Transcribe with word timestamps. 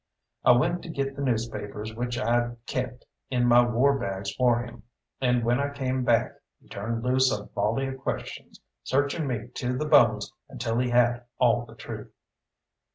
I 0.43 0.53
went 0.53 0.81
to 0.81 0.89
get 0.89 1.15
the 1.15 1.21
newspapers 1.21 1.93
which 1.93 2.17
I'd 2.17 2.57
kept 2.65 3.05
in 3.29 3.45
my 3.45 3.63
warbags 3.63 4.35
for 4.35 4.63
him, 4.63 4.81
and 5.21 5.43
when 5.43 5.59
I 5.59 5.69
came 5.69 6.03
back 6.03 6.37
he 6.59 6.67
turned 6.67 7.03
loose 7.03 7.31
a 7.31 7.43
volley 7.45 7.85
of 7.87 7.99
questions, 7.99 8.59
searching 8.83 9.27
me 9.27 9.49
to 9.53 9.77
the 9.77 9.85
bones 9.85 10.33
until 10.49 10.79
he 10.79 10.89
had 10.89 11.25
all 11.37 11.65
the 11.67 11.75
truth. 11.75 12.11